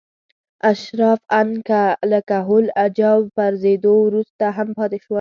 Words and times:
اشراف 0.71 1.19
ان 1.39 1.49
له 2.11 2.19
کهول 2.29 2.65
اجاو 2.85 3.19
پرځېدو 3.37 3.93
وروسته 4.05 4.45
هم 4.57 4.67
پاتې 4.77 4.97
شول. 5.03 5.09